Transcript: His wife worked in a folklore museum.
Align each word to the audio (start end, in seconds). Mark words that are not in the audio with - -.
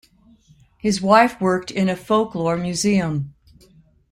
His 0.79 0.99
wife 0.99 1.39
worked 1.39 1.69
in 1.69 1.87
a 1.87 1.95
folklore 1.95 2.57
museum. 2.57 3.35